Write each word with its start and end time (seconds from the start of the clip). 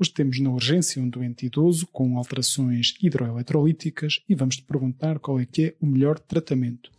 Hoje 0.00 0.12
temos 0.12 0.40
na 0.40 0.48
urgência 0.48 1.02
um 1.02 1.10
doente 1.10 1.44
idoso 1.44 1.86
com 1.88 2.16
alterações 2.16 2.94
hidroeletrolíticas 3.02 4.22
e 4.26 4.34
vamos 4.34 4.56
te 4.56 4.62
perguntar 4.62 5.18
qual 5.18 5.38
é 5.38 5.44
que 5.44 5.64
é 5.66 5.74
o 5.78 5.84
melhor 5.84 6.18
tratamento. 6.18 6.90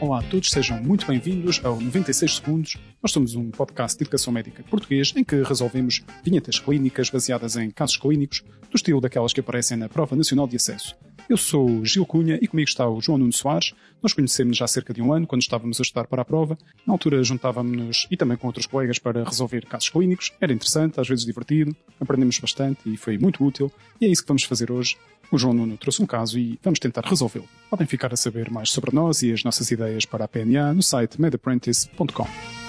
Olá 0.00 0.20
a 0.20 0.22
todos, 0.22 0.48
sejam 0.48 0.82
muito 0.82 1.06
bem-vindos 1.06 1.60
ao 1.62 1.78
96 1.78 2.36
Segundos. 2.36 2.78
Nós 3.02 3.12
somos 3.12 3.34
um 3.34 3.50
podcast 3.50 3.98
de 3.98 4.04
educação 4.04 4.32
médica 4.32 4.62
português 4.62 5.12
em 5.14 5.22
que 5.22 5.42
resolvemos 5.42 6.02
vinhetas 6.24 6.58
clínicas 6.58 7.10
baseadas 7.10 7.54
em 7.56 7.70
casos 7.70 7.98
clínicos, 7.98 8.42
do 8.70 8.76
estilo 8.76 8.98
daquelas 8.98 9.34
que 9.34 9.40
aparecem 9.40 9.76
na 9.76 9.90
Prova 9.90 10.16
Nacional 10.16 10.48
de 10.48 10.56
Acesso. 10.56 10.96
Eu 11.30 11.36
sou 11.36 11.84
Gil 11.84 12.04
Cunha 12.04 12.40
e 12.42 12.48
comigo 12.48 12.68
está 12.68 12.90
o 12.90 13.00
João 13.00 13.16
Nuno 13.16 13.32
Soares. 13.32 13.72
Nós 14.02 14.12
conhecemos 14.12 14.56
já 14.56 14.64
há 14.64 14.68
cerca 14.68 14.92
de 14.92 15.00
um 15.00 15.12
ano, 15.12 15.28
quando 15.28 15.42
estávamos 15.42 15.78
a 15.78 15.82
estudar 15.82 16.08
para 16.08 16.22
a 16.22 16.24
prova. 16.24 16.58
Na 16.84 16.92
altura 16.92 17.22
juntávamos-nos 17.22 18.08
e 18.10 18.16
também 18.16 18.36
com 18.36 18.48
outros 18.48 18.66
colegas 18.66 18.98
para 18.98 19.22
resolver 19.22 19.64
casos 19.64 19.90
clínicos. 19.90 20.32
Era 20.40 20.52
interessante, 20.52 20.98
às 20.98 21.06
vezes 21.06 21.24
divertido, 21.24 21.76
aprendemos 22.00 22.36
bastante 22.40 22.80
e 22.84 22.96
foi 22.96 23.16
muito 23.16 23.44
útil. 23.44 23.70
E 24.00 24.06
é 24.06 24.08
isso 24.08 24.22
que 24.22 24.28
vamos 24.28 24.42
fazer 24.42 24.72
hoje. 24.72 24.96
O 25.30 25.38
João 25.38 25.54
Nuno 25.54 25.78
trouxe 25.78 26.02
um 26.02 26.06
caso 26.06 26.36
e 26.36 26.58
vamos 26.64 26.80
tentar 26.80 27.04
resolvê-lo. 27.04 27.48
Podem 27.70 27.86
ficar 27.86 28.12
a 28.12 28.16
saber 28.16 28.50
mais 28.50 28.70
sobre 28.70 28.92
nós 28.92 29.22
e 29.22 29.32
as 29.32 29.44
nossas 29.44 29.70
ideias 29.70 30.04
para 30.04 30.24
a 30.24 30.28
PNA 30.28 30.74
no 30.74 30.82
site 30.82 31.20
medapprentice.com. 31.20 32.59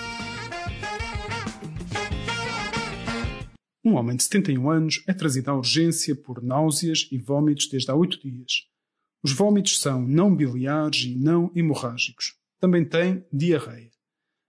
Um 3.84 3.96
homem 3.96 4.16
de 4.16 4.24
71 4.24 4.70
anos 4.70 5.04
é 5.08 5.14
trazido 5.14 5.50
à 5.50 5.56
urgência 5.56 6.16
por 6.16 6.44
náuseas 6.44 7.08
e 7.12 7.18
vômitos 7.18 7.68
desde 7.68 7.90
há 7.90 7.96
8 7.96 8.22
dias. 8.22 8.68
Os 9.24 9.32
vômitos 9.32 9.80
são 9.80 10.08
não 10.08 10.36
biliares 10.36 11.04
e 11.04 11.16
não 11.16 11.52
hemorrágicos. 11.56 12.36
Também 12.60 12.86
tem 12.86 13.26
diarreia. 13.34 13.90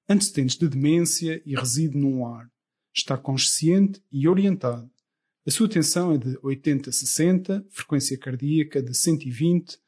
Antecedentes 0.07 0.59
de 0.59 0.69
demência 0.69 1.43
e 1.47 1.55
reside 1.55 1.97
num 1.97 2.23
lar. 2.25 2.47
Está 2.95 3.17
consciente 3.17 4.03
e 4.13 4.29
orientado. 4.29 4.91
A 5.47 5.51
sua 5.51 5.69
tensão 5.69 6.13
é 6.13 6.19
de 6.19 6.39
80 6.43 6.91
a 6.91 6.93
60, 6.93 7.67
frequência 7.71 8.19
cardíaca 8.19 8.83
de 8.83 8.95
120, 8.95 9.79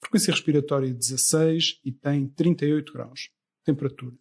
frequência 0.00 0.32
respiratória 0.32 0.88
de 0.88 0.98
16 0.98 1.80
e 1.84 1.92
tem 1.92 2.26
38 2.26 2.90
graus. 2.90 3.28
Temperatura. 3.64 4.16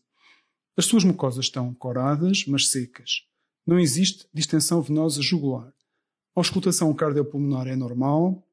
As 0.75 0.85
suas 0.85 1.05
mucosas 1.05 1.45
estão 1.45 1.73
coradas, 1.73 2.45
mas 2.47 2.69
secas. 2.69 3.25
Não 3.65 3.79
existe 3.79 4.27
distensão 4.33 4.81
venosa 4.81 5.21
jugular. 5.21 5.73
A 6.35 6.39
auscultação 6.39 6.93
cardiopulmonar 6.93 7.67
é 7.67 7.75
normal. 7.75 8.45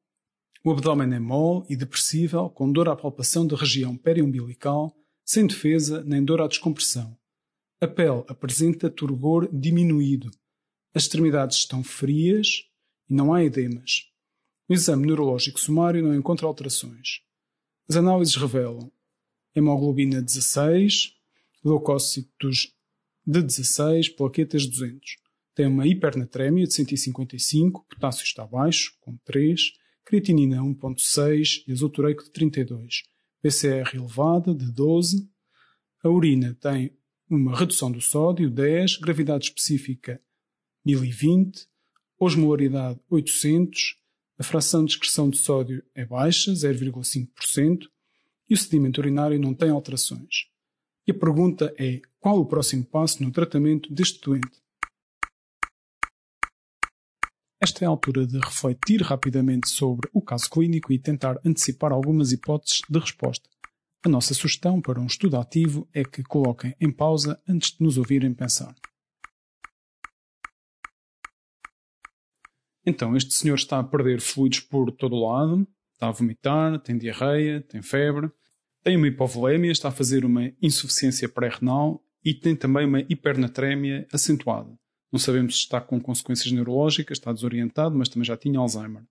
O 0.63 0.71
abdômen 0.71 1.13
é 1.13 1.19
mole 1.19 1.65
e 1.69 1.75
depressível, 1.75 2.49
com 2.49 2.71
dor 2.71 2.87
à 2.87 2.95
palpação 2.95 3.45
da 3.45 3.57
região 3.57 3.97
periumbilical, 3.97 4.95
sem 5.25 5.45
defesa 5.47 6.03
nem 6.03 6.23
dor 6.23 6.41
à 6.41 6.47
descompressão. 6.47 7.17
A 7.81 7.87
pele 7.87 8.23
apresenta 8.27 8.89
turgor 8.89 9.49
diminuído. 9.51 10.29
As 10.93 11.03
extremidades 11.03 11.57
estão 11.57 11.83
frias 11.83 12.65
e 13.09 13.13
não 13.13 13.33
há 13.33 13.43
edemas. 13.43 14.11
O 14.69 14.73
exame 14.73 15.07
neurológico 15.07 15.59
sumário 15.59 16.03
não 16.03 16.15
encontra 16.15 16.45
alterações. 16.45 17.21
As 17.89 17.95
análises 17.95 18.35
revelam 18.35 18.91
hemoglobina 19.55 20.21
16, 20.21 21.13
leucócitos 21.63 22.73
de 23.31 23.41
16, 23.41 24.09
plaquetas 24.09 24.67
200. 24.67 25.17
Tem 25.55 25.65
uma 25.65 25.87
hipernatrémia 25.87 26.65
de 26.65 26.73
155, 26.73 27.85
potássio 27.89 28.23
está 28.23 28.45
baixo, 28.45 28.93
com 28.99 29.17
3, 29.23 29.73
creatinina 30.05 30.61
1.6 30.61 31.63
e 31.67 31.71
azotureico 31.71 32.23
de 32.23 32.31
32, 32.31 33.03
PCR 33.41 33.95
elevada 33.95 34.53
de 34.53 34.71
12. 34.71 35.29
A 36.03 36.09
urina 36.09 36.57
tem 36.59 36.97
uma 37.29 37.57
redução 37.57 37.91
do 37.91 38.01
sódio 38.01 38.49
10, 38.49 38.97
gravidade 38.97 39.45
específica 39.45 40.21
1020, 40.85 41.67
osmolaridade 42.19 42.99
800, 43.09 43.97
a 44.37 44.43
fração 44.43 44.83
de 44.83 44.93
excreção 44.93 45.29
de 45.29 45.37
sódio 45.37 45.83
é 45.93 46.03
baixa, 46.03 46.51
0,5%, 46.51 47.87
e 48.49 48.53
o 48.53 48.57
sedimento 48.57 48.99
urinário 48.99 49.39
não 49.39 49.53
tem 49.53 49.69
alterações. 49.69 50.47
E 51.07 51.11
a 51.11 51.13
pergunta 51.13 51.73
é: 51.77 52.01
qual 52.21 52.39
o 52.39 52.45
próximo 52.45 52.85
passo 52.85 53.23
no 53.23 53.31
tratamento 53.31 53.91
deste 53.91 54.21
doente? 54.21 54.61
Esta 57.59 57.83
é 57.83 57.87
a 57.87 57.89
altura 57.89 58.27
de 58.27 58.37
refletir 58.37 59.01
rapidamente 59.01 59.69
sobre 59.69 60.07
o 60.13 60.21
caso 60.21 60.47
clínico 60.49 60.93
e 60.93 60.99
tentar 60.99 61.39
antecipar 61.43 61.91
algumas 61.91 62.31
hipóteses 62.31 62.81
de 62.87 62.99
resposta. 62.99 63.49
A 64.05 64.09
nossa 64.09 64.35
sugestão 64.35 64.79
para 64.79 64.99
um 64.99 65.07
estudo 65.07 65.35
ativo 65.37 65.87
é 65.93 66.03
que 66.03 66.23
coloquem 66.23 66.75
em 66.79 66.91
pausa 66.91 67.41
antes 67.47 67.71
de 67.71 67.83
nos 67.83 67.97
ouvirem 67.97 68.33
pensar. 68.33 68.75
Então, 72.85 73.15
este 73.15 73.33
senhor 73.33 73.55
está 73.55 73.79
a 73.79 73.83
perder 73.83 74.21
fluidos 74.21 74.59
por 74.59 74.91
todo 74.91 75.15
o 75.15 75.27
lado, 75.27 75.67
está 75.93 76.07
a 76.07 76.11
vomitar, 76.11 76.79
tem 76.81 76.97
diarreia, 76.97 77.61
tem 77.61 77.81
febre, 77.81 78.31
tem 78.83 78.95
uma 78.97 79.07
hipovolemia, 79.07 79.71
está 79.71 79.89
a 79.89 79.91
fazer 79.91 80.23
uma 80.25 80.51
insuficiência 80.61 81.29
pré-renal 81.29 82.03
e 82.23 82.33
tem 82.33 82.55
também 82.55 82.85
uma 82.85 83.01
hipernatrémia 83.01 84.07
acentuada. 84.11 84.71
Não 85.11 85.19
sabemos 85.19 85.55
se 85.55 85.61
está 85.61 85.81
com 85.81 85.99
consequências 85.99 86.51
neurológicas, 86.51 87.17
está 87.17 87.33
desorientado, 87.33 87.97
mas 87.97 88.07
também 88.07 88.25
já 88.25 88.37
tinha 88.37 88.59
Alzheimer. 88.59 89.03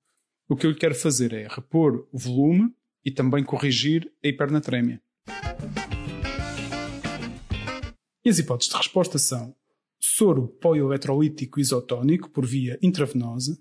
O 0.49 0.57
que 0.57 0.67
eu 0.67 0.71
lhe 0.71 0.79
quero 0.79 0.95
fazer 0.95 1.33
é 1.33 1.47
repor 1.49 2.09
o 2.11 2.19
volume 2.19 2.75
e 3.05 3.11
também 3.11 3.45
corrigir 3.45 4.11
a 4.25 4.29
hipernatrémia. 4.29 5.01
E 8.25 8.29
as 8.29 8.39
hipóteses 8.39 8.73
de 8.73 8.77
resposta 8.79 9.19
são 9.19 9.55
soro 9.99 10.49
polielectrolítico 10.49 11.61
isotónico 11.61 12.31
por 12.31 12.47
via 12.47 12.79
intravenosa, 12.83 13.59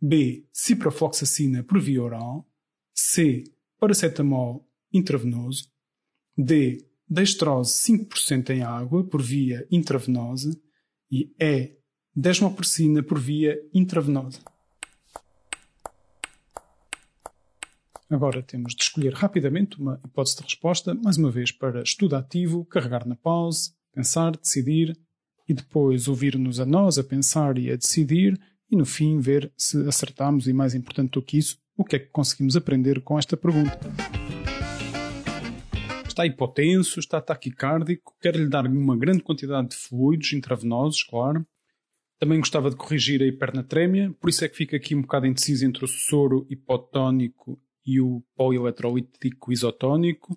B. 0.00 0.46
Ciprofloxacina 0.52 1.62
por 1.62 1.80
via 1.80 2.02
oral, 2.02 2.48
C. 2.94 3.44
Paracetamol 3.78 4.68
intravenoso, 4.92 5.70
D. 6.36 6.89
Dextrose 7.12 7.72
5% 7.92 8.50
em 8.50 8.62
água 8.62 9.02
por 9.02 9.20
via 9.20 9.66
intravenosa 9.68 10.56
e 11.10 11.34
E. 11.40 11.76
Desmopressina 12.14 13.02
por 13.02 13.18
via 13.18 13.58
intravenosa. 13.74 14.38
Agora 18.08 18.40
temos 18.44 18.76
de 18.76 18.82
escolher 18.84 19.12
rapidamente 19.12 19.80
uma 19.80 20.00
hipótese 20.04 20.36
de 20.36 20.42
resposta, 20.44 20.94
mais 20.94 21.16
uma 21.16 21.32
vez 21.32 21.50
para 21.50 21.82
estudo 21.82 22.14
ativo, 22.14 22.64
carregar 22.64 23.04
na 23.04 23.16
pause, 23.16 23.72
pensar, 23.92 24.36
decidir 24.36 24.96
e 25.48 25.54
depois 25.54 26.06
ouvir-nos 26.06 26.60
a 26.60 26.66
nós 26.66 26.96
a 26.96 27.02
pensar 27.02 27.58
e 27.58 27.72
a 27.72 27.76
decidir 27.76 28.40
e 28.70 28.76
no 28.76 28.86
fim 28.86 29.18
ver 29.18 29.52
se 29.56 29.76
acertamos 29.88 30.46
e 30.46 30.52
mais 30.52 30.76
importante 30.76 31.10
do 31.12 31.22
que 31.22 31.38
isso, 31.38 31.58
o 31.76 31.84
que 31.84 31.96
é 31.96 31.98
que 31.98 32.10
conseguimos 32.10 32.56
aprender 32.56 33.00
com 33.02 33.18
esta 33.18 33.36
pergunta. 33.36 34.09
Está 36.10 36.26
hipotenso, 36.26 36.98
está 36.98 37.20
taquicárdico, 37.20 38.16
quer 38.20 38.34
lhe 38.34 38.48
dar 38.48 38.66
uma 38.66 38.96
grande 38.96 39.22
quantidade 39.22 39.68
de 39.68 39.76
fluidos 39.76 40.32
intravenosos, 40.32 41.04
claro. 41.04 41.46
Também 42.18 42.40
gostava 42.40 42.68
de 42.68 42.74
corrigir 42.74 43.22
a 43.22 43.26
hipernatrémia, 43.26 44.12
por 44.20 44.28
isso 44.28 44.44
é 44.44 44.48
que 44.48 44.56
fica 44.56 44.76
aqui 44.76 44.92
um 44.92 45.02
bocado 45.02 45.28
indeciso 45.28 45.64
entre 45.64 45.84
o 45.84 45.88
soro 45.88 46.44
hipotónico 46.50 47.62
e 47.86 48.00
o 48.00 48.24
polielectrolítico 48.34 49.52
isotónico. 49.52 50.36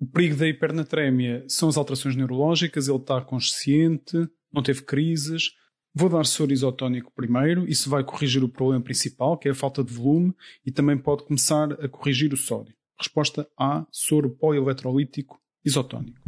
O 0.00 0.06
perigo 0.06 0.34
da 0.34 0.48
hipernatrémia 0.48 1.44
são 1.46 1.68
as 1.68 1.76
alterações 1.76 2.16
neurológicas, 2.16 2.88
ele 2.88 2.98
está 2.98 3.20
consciente, 3.20 4.28
não 4.52 4.64
teve 4.64 4.82
crises. 4.82 5.52
Vou 5.94 6.08
dar 6.08 6.26
soro 6.26 6.52
isotónico 6.52 7.12
primeiro, 7.14 7.68
isso 7.68 7.88
vai 7.88 8.02
corrigir 8.02 8.42
o 8.42 8.48
problema 8.48 8.82
principal, 8.82 9.38
que 9.38 9.46
é 9.46 9.52
a 9.52 9.54
falta 9.54 9.84
de 9.84 9.94
volume, 9.94 10.34
e 10.66 10.72
também 10.72 10.98
pode 10.98 11.22
começar 11.22 11.72
a 11.74 11.88
corrigir 11.88 12.34
o 12.34 12.36
sódio. 12.36 12.74
Resposta 12.98 13.48
A, 13.58 13.86
soro 13.90 14.30
polielectrolítico 14.30 15.40
isotónico. 15.64 16.20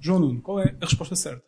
João 0.00 0.18
Nuno, 0.18 0.42
qual 0.42 0.60
é 0.60 0.76
a 0.80 0.84
resposta 0.84 1.14
certa? 1.14 1.46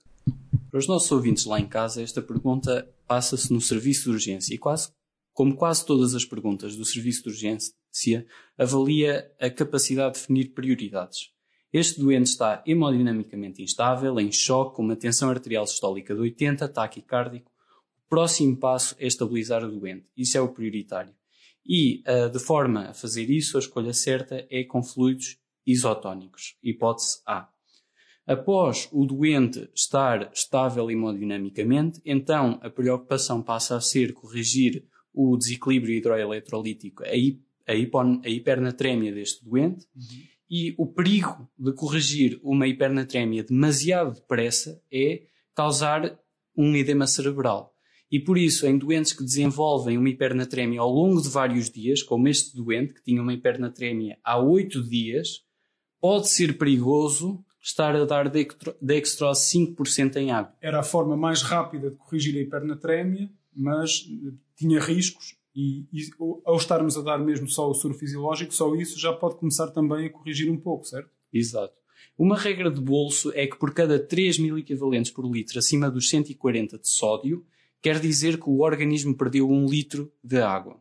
Para 0.71 0.79
os 0.79 0.87
nossos 0.87 1.11
ouvintes 1.11 1.45
lá 1.45 1.59
em 1.61 1.67
casa, 1.69 2.03
esta 2.03 2.21
pergunta 2.21 2.89
passa-se 3.07 3.53
no 3.53 3.61
serviço 3.61 4.05
de 4.05 4.11
urgência 4.11 4.55
e 4.55 4.59
quase, 4.59 4.93
como 5.33 5.57
quase 5.57 5.87
todas 5.87 6.15
as 6.15 6.25
perguntas 6.25 6.77
do 6.77 6.85
serviço 6.85 7.23
de 7.23 7.29
urgência, 7.31 8.27
avalia 8.59 9.33
a 9.41 9.49
capacidade 9.51 10.15
de 10.15 10.21
definir 10.21 10.53
prioridades. 10.53 11.31
Este 11.73 12.01
doente 12.01 12.27
está 12.27 12.63
hemodinamicamente 12.67 13.61
instável, 13.63 14.19
em 14.21 14.31
choque, 14.31 14.77
com 14.77 14.83
uma 14.83 14.95
tensão 14.95 15.31
arterial 15.31 15.67
sistólica 15.67 16.15
de 16.15 16.21
80, 16.21 16.69
taquicárdico. 16.69 17.51
O 17.51 17.54
próximo 18.15 18.57
passo 18.57 18.95
é 19.01 19.09
estabilizar 19.09 19.65
o 19.65 19.69
doente. 19.69 20.07
Isso 20.17 20.39
é 20.39 20.41
o 20.41 20.49
prioritário. 20.49 21.13
E, 21.67 22.01
uh, 22.07 22.31
de 22.31 22.39
forma 22.39 22.91
a 22.91 22.95
fazer 22.95 23.29
isso, 23.29 23.57
a 23.57 23.61
escolha 23.61 23.93
certa 23.93 24.47
é 24.49 24.63
com 24.63 24.85
fluidos 24.85 25.37
isotónicos. 25.67 26.57
Hipótese 26.63 27.21
A. 27.27 27.49
Após 28.25 28.89
o 28.93 29.05
doente 29.05 29.69
estar 29.75 30.31
estável 30.33 30.89
hemodinamicamente, 30.89 32.01
então 32.05 32.61
a 32.63 32.71
preocupação 32.71 33.43
passa 33.43 33.77
a 33.77 33.81
ser 33.81 34.15
corrigir 34.15 34.87
o 35.13 35.37
desequilíbrio 35.37 35.97
hidroeletrolítico, 35.97 37.03
a, 37.03 37.09
a, 37.09 37.73
a 37.73 38.29
hipernatrémia 38.29 39.13
deste 39.13 39.45
doente. 39.45 39.87
Uhum 39.97 40.35
E 40.49 40.73
o 40.79 40.87
perigo 40.87 41.51
de 41.59 41.73
corrigir 41.73 42.39
uma 42.45 42.69
hipernatrémia 42.69 43.43
demasiado 43.43 44.15
depressa 44.15 44.81
é 44.93 45.23
causar 45.53 46.17
um 46.57 46.77
edema 46.77 47.09
cerebral. 47.09 47.74
E 48.15 48.21
por 48.21 48.39
isso, 48.39 48.65
em 48.65 48.79
doentes 48.79 49.13
que 49.13 49.25
desenvolvem 49.25 49.99
uma 49.99 50.09
hipernatrémia 50.09 50.81
ao 50.81 50.89
longo 50.89 51.21
de 51.21 51.29
vários 51.29 51.69
dias, 51.69 52.01
como 52.01 52.29
este 52.29 52.57
doente, 52.57 52.95
que 52.95 53.03
tinha 53.03 53.21
uma 53.21 53.35
hipernatrémia 53.35 54.17
há 54.23 54.39
oito 54.39 54.81
dias, 54.89 55.43
pode 56.01 56.31
ser 56.31 56.57
perigoso 56.57 57.45
estar 57.61 57.97
a 57.97 58.05
dar 58.05 58.31
dextrose 58.81 59.59
5% 59.59 60.15
em 60.15 60.31
água. 60.31 60.55
Era 60.61 60.79
a 60.79 60.85
forma 60.85 61.17
mais 61.17 61.43
rápida 61.43 61.91
de 61.91 61.97
corrigir 61.97 62.37
a 62.37 62.41
hipernatrémia, 62.41 63.29
mas 63.53 64.09
tinha 64.57 64.79
riscos 64.79 65.37
e, 65.53 65.85
e, 65.93 66.09
ao 66.45 66.57
estarmos 66.57 66.97
a 66.97 67.03
dar 67.03 67.19
mesmo 67.19 67.49
só 67.49 67.69
o 67.69 67.75
soro 67.75 67.95
fisiológico, 67.95 68.55
só 68.55 68.73
isso 68.77 68.97
já 68.97 69.13
pode 69.13 69.35
começar 69.39 69.73
também 69.73 70.07
a 70.07 70.11
corrigir 70.11 70.49
um 70.49 70.57
pouco, 70.57 70.87
certo? 70.87 71.11
Exato. 71.33 71.75
Uma 72.17 72.39
regra 72.39 72.71
de 72.71 72.81
bolso 72.81 73.33
é 73.35 73.45
que 73.45 73.59
por 73.59 73.75
cada 73.75 73.99
3 73.99 74.39
mil 74.39 74.57
equivalentes 74.57 75.11
por 75.11 75.29
litro 75.29 75.59
acima 75.59 75.91
dos 75.91 76.09
140 76.09 76.79
de 76.79 76.87
sódio, 76.87 77.45
quer 77.85 78.01
dizer 78.01 78.41
que 78.41 78.49
o 78.49 78.63
organismo 78.63 79.15
perdeu 79.15 79.47
1 79.47 79.67
litro 79.67 80.11
de 80.25 80.39
água. 80.39 80.81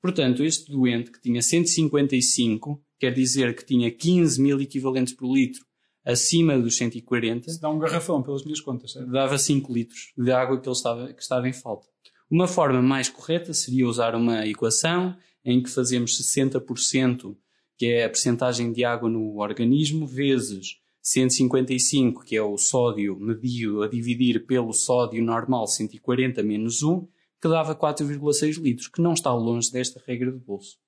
Portanto, 0.00 0.44
este 0.44 0.70
doente 0.70 1.10
que 1.10 1.20
tinha 1.20 1.42
155, 1.42 2.80
quer 2.96 3.12
dizer 3.12 3.56
que 3.56 3.64
tinha 3.66 3.90
15 3.90 4.40
mil 4.40 4.60
equivalentes 4.60 5.14
por 5.14 5.34
litro 5.34 5.66
acima 6.04 6.56
dos 6.56 6.76
140. 6.76 7.50
Se 7.50 7.60
dá 7.60 7.68
um 7.68 7.80
garrafão, 7.80 8.22
pelas 8.22 8.44
minhas 8.44 8.60
contas, 8.60 8.92
certo? 8.92 9.10
Dava 9.10 9.36
5 9.36 9.72
litros 9.74 10.12
de 10.16 10.30
água 10.30 10.60
que, 10.60 10.68
ele 10.68 10.76
estava, 10.76 11.12
que 11.12 11.20
estava 11.20 11.48
em 11.48 11.52
falta. 11.52 11.88
Uma 12.30 12.46
forma 12.46 12.80
mais 12.80 13.08
correta 13.08 13.52
seria 13.52 13.88
usar 13.88 14.14
uma 14.14 14.46
equação 14.46 15.16
em 15.44 15.60
que 15.60 15.68
fazemos 15.68 16.16
60%, 16.16 17.36
que 17.76 17.86
é 17.86 18.04
a 18.04 18.08
percentagem 18.08 18.72
de 18.72 18.84
água 18.84 19.10
no 19.10 19.40
organismo, 19.40 20.06
vezes 20.06 20.76
155, 21.04 22.24
que 22.24 22.34
é 22.34 22.42
o 22.42 22.56
sódio 22.56 23.14
medido 23.20 23.82
a 23.82 23.88
dividir 23.88 24.46
pelo 24.46 24.72
sódio 24.72 25.22
normal 25.22 25.66
140 25.66 26.42
menos 26.42 26.82
1, 26.82 27.06
que 27.42 27.48
dava 27.48 27.76
4,6 27.76 28.58
litros, 28.58 28.88
que 28.88 29.02
não 29.02 29.12
está 29.12 29.30
longe 29.34 29.70
desta 29.70 30.02
regra 30.06 30.32
de 30.32 30.38
bolso. 30.38 30.78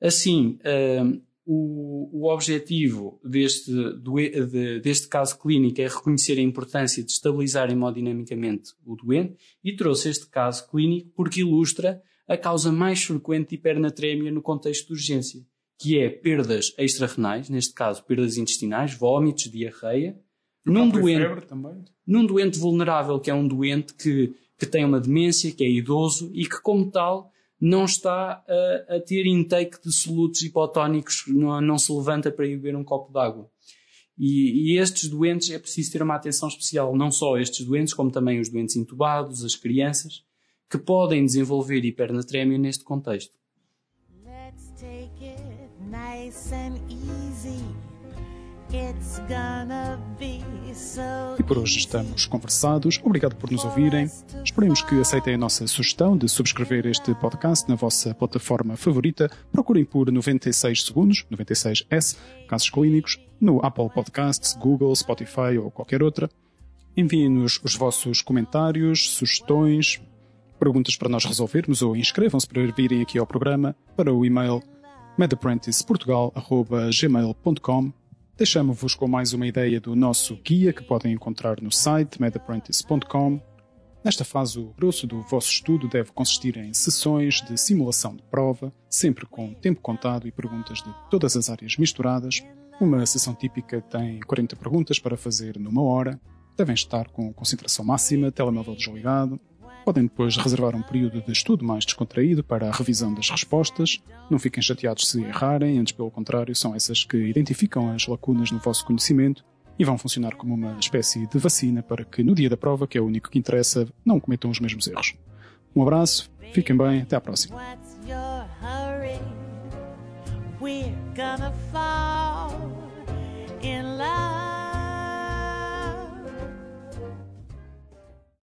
Assim, 0.00 0.58
hum, 1.04 1.22
o, 1.46 2.24
o 2.24 2.32
objetivo 2.32 3.20
deste, 3.24 3.70
de, 3.72 4.80
deste 4.80 5.06
caso 5.06 5.38
clínico 5.38 5.80
é 5.80 5.86
reconhecer 5.86 6.38
a 6.38 6.42
importância 6.42 7.04
de 7.04 7.12
estabilizar 7.12 7.70
hemodinamicamente 7.70 8.72
o 8.84 8.96
doente 8.96 9.36
e 9.62 9.76
trouxe 9.76 10.08
este 10.08 10.26
caso 10.26 10.68
clínico 10.68 11.12
porque 11.14 11.40
ilustra 11.40 12.02
a 12.26 12.36
causa 12.36 12.72
mais 12.72 13.04
frequente 13.04 13.50
de 13.50 13.54
hipernatrémia 13.54 14.32
no 14.32 14.42
contexto 14.42 14.88
de 14.88 14.92
urgência, 14.94 15.46
que 15.82 15.98
é 15.98 16.08
perdas 16.08 16.72
extrarrenais, 16.78 17.50
neste 17.50 17.74
caso 17.74 18.04
perdas 18.04 18.36
intestinais, 18.36 18.94
vômitos, 18.94 19.50
diarreia, 19.50 20.16
num 20.64 20.88
doente, 20.88 21.48
num 22.06 22.24
doente 22.24 22.56
vulnerável, 22.56 23.18
que 23.18 23.28
é 23.28 23.34
um 23.34 23.48
doente 23.48 23.92
que, 23.94 24.32
que 24.56 24.64
tem 24.64 24.84
uma 24.84 25.00
demência, 25.00 25.50
que 25.50 25.64
é 25.64 25.68
idoso 25.68 26.30
e 26.32 26.48
que, 26.48 26.62
como 26.62 26.88
tal, 26.88 27.32
não 27.60 27.84
está 27.84 28.44
a, 28.48 28.94
a 28.94 29.00
ter 29.00 29.26
intake 29.26 29.82
de 29.82 29.92
solutos 29.92 30.42
hipotónicos, 30.42 31.24
não, 31.26 31.60
não, 31.60 31.76
se 31.76 31.92
levanta 31.92 32.30
para 32.30 32.46
ir 32.46 32.54
beber 32.58 32.76
um 32.76 32.84
copo 32.84 33.12
d'água. 33.12 33.50
E, 34.16 34.74
e, 34.74 34.78
estes 34.78 35.08
doentes 35.08 35.50
é 35.50 35.58
preciso 35.58 35.90
ter 35.90 36.02
uma 36.02 36.14
atenção 36.14 36.48
especial, 36.48 36.96
não 36.96 37.10
só 37.10 37.36
estes 37.38 37.66
doentes, 37.66 37.92
como 37.92 38.12
também 38.12 38.38
os 38.38 38.48
doentes 38.48 38.76
intubados, 38.76 39.44
as 39.44 39.56
crianças, 39.56 40.22
que 40.70 40.78
podem 40.78 41.24
desenvolver 41.24 41.84
hipernatrémia 41.84 42.56
neste 42.56 42.84
contexto. 42.84 43.41
E 51.38 51.42
por 51.42 51.58
hoje 51.58 51.78
estamos 51.78 52.26
conversados. 52.26 53.00
Obrigado 53.02 53.34
por 53.34 53.50
nos 53.50 53.64
ouvirem. 53.64 54.08
Esperemos 54.44 54.82
que 54.82 55.00
aceitem 55.00 55.34
a 55.34 55.38
nossa 55.38 55.66
sugestão 55.66 56.16
de 56.16 56.28
subscrever 56.28 56.86
este 56.86 57.12
podcast 57.16 57.68
na 57.68 57.74
vossa 57.74 58.14
plataforma 58.14 58.76
favorita. 58.76 59.28
Procurem 59.50 59.84
por 59.84 60.12
96 60.12 60.84
segundos, 60.84 61.26
96S, 61.28 62.16
casos 62.46 62.70
clínicos, 62.70 63.18
no 63.40 63.58
Apple 63.66 63.90
Podcasts, 63.90 64.54
Google, 64.54 64.94
Spotify 64.94 65.58
ou 65.60 65.72
qualquer 65.72 66.04
outra. 66.04 66.30
Enviem-nos 66.96 67.60
os 67.64 67.74
vossos 67.74 68.22
comentários, 68.22 69.10
sugestões, 69.10 70.00
perguntas 70.60 70.94
para 70.94 71.08
nós 71.08 71.24
resolvermos 71.24 71.82
ou 71.82 71.96
inscrevam-se 71.96 72.46
para 72.46 72.64
virem 72.70 73.02
aqui 73.02 73.18
ao 73.18 73.26
programa 73.26 73.74
para 73.96 74.14
o 74.14 74.24
e-mail 74.24 74.62
medapprenticeportugal.gmail.com 75.18 77.92
Deixamos-vos 78.36 78.94
com 78.94 79.06
mais 79.06 79.34
uma 79.34 79.46
ideia 79.46 79.78
do 79.78 79.94
nosso 79.94 80.36
guia 80.36 80.72
que 80.72 80.82
podem 80.82 81.12
encontrar 81.12 81.60
no 81.60 81.70
site 81.70 82.20
medapprentice.com. 82.20 83.40
Nesta 84.02 84.24
fase, 84.24 84.58
o 84.58 84.74
grosso 84.76 85.06
do 85.06 85.20
vosso 85.20 85.50
estudo 85.50 85.86
deve 85.86 86.10
consistir 86.12 86.56
em 86.56 86.74
sessões 86.74 87.40
de 87.42 87.56
simulação 87.56 88.16
de 88.16 88.22
prova, 88.24 88.72
sempre 88.90 89.26
com 89.26 89.54
tempo 89.54 89.80
contado 89.80 90.26
e 90.26 90.32
perguntas 90.32 90.78
de 90.78 90.92
todas 91.10 91.36
as 91.36 91.50
áreas 91.50 91.76
misturadas. 91.76 92.42
Uma 92.80 93.04
sessão 93.06 93.34
típica 93.34 93.80
tem 93.82 94.18
40 94.20 94.56
perguntas 94.56 94.98
para 94.98 95.16
fazer 95.16 95.58
numa 95.58 95.82
hora. 95.82 96.18
Devem 96.56 96.74
estar 96.74 97.08
com 97.10 97.32
concentração 97.32 97.84
máxima, 97.84 98.32
telemóvel 98.32 98.74
desligado, 98.74 99.38
Podem 99.84 100.04
depois 100.04 100.36
reservar 100.36 100.76
um 100.76 100.82
período 100.82 101.20
de 101.20 101.32
estudo 101.32 101.64
mais 101.64 101.84
descontraído 101.84 102.44
para 102.44 102.68
a 102.68 102.72
revisão 102.72 103.12
das 103.12 103.28
respostas. 103.28 104.00
Não 104.30 104.38
fiquem 104.38 104.62
chateados 104.62 105.08
se 105.08 105.20
errarem, 105.22 105.78
antes 105.78 105.92
pelo 105.92 106.10
contrário, 106.10 106.54
são 106.54 106.74
essas 106.74 107.04
que 107.04 107.16
identificam 107.16 107.90
as 107.90 108.06
lacunas 108.06 108.52
no 108.52 108.58
vosso 108.60 108.84
conhecimento 108.84 109.44
e 109.78 109.84
vão 109.84 109.98
funcionar 109.98 110.36
como 110.36 110.54
uma 110.54 110.78
espécie 110.78 111.26
de 111.26 111.38
vacina 111.38 111.82
para 111.82 112.04
que 112.04 112.22
no 112.22 112.34
dia 112.34 112.48
da 112.48 112.56
prova, 112.56 112.86
que 112.86 112.96
é 112.96 113.00
o 113.00 113.06
único 113.06 113.28
que 113.28 113.38
interessa, 113.38 113.88
não 114.04 114.20
cometam 114.20 114.50
os 114.50 114.60
mesmos 114.60 114.86
erros. 114.86 115.14
Um 115.74 115.82
abraço, 115.82 116.30
fiquem 116.52 116.76
bem, 116.76 117.00
até 117.00 117.16
à 117.16 117.20
próxima. 117.20 117.58